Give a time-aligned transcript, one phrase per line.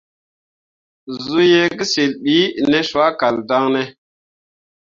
[1.21, 2.37] Zuu ye kǝsyil bi
[2.69, 3.83] ne soa kal daŋ ne?